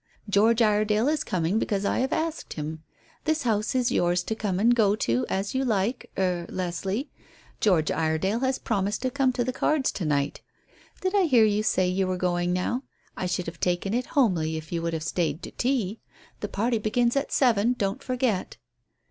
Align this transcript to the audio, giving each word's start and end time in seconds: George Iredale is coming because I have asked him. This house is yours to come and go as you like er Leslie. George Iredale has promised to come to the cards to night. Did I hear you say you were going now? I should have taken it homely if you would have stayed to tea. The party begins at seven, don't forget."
George 0.27 0.63
Iredale 0.63 1.09
is 1.09 1.23
coming 1.23 1.59
because 1.59 1.85
I 1.85 1.99
have 1.99 2.11
asked 2.11 2.53
him. 2.53 2.81
This 3.25 3.43
house 3.43 3.75
is 3.75 3.91
yours 3.91 4.23
to 4.23 4.33
come 4.33 4.59
and 4.59 4.73
go 4.73 4.97
as 5.29 5.53
you 5.53 5.63
like 5.63 6.09
er 6.17 6.47
Leslie. 6.49 7.11
George 7.59 7.91
Iredale 7.91 8.39
has 8.39 8.57
promised 8.57 9.03
to 9.03 9.11
come 9.11 9.31
to 9.33 9.43
the 9.43 9.53
cards 9.53 9.91
to 9.91 10.03
night. 10.03 10.41
Did 11.01 11.13
I 11.15 11.25
hear 11.25 11.45
you 11.45 11.61
say 11.61 11.87
you 11.87 12.07
were 12.07 12.17
going 12.17 12.51
now? 12.51 12.81
I 13.15 13.27
should 13.27 13.45
have 13.45 13.59
taken 13.59 13.93
it 13.93 14.07
homely 14.17 14.57
if 14.57 14.71
you 14.71 14.81
would 14.81 14.93
have 14.93 15.03
stayed 15.03 15.43
to 15.43 15.51
tea. 15.51 15.99
The 16.39 16.47
party 16.49 16.79
begins 16.79 17.15
at 17.15 17.31
seven, 17.31 17.73
don't 17.77 18.01
forget." 18.01 18.57